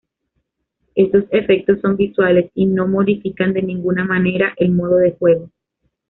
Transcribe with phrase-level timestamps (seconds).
[0.95, 5.51] Estos efectos son visuales y no modifican de ninguna manera el modo de juego.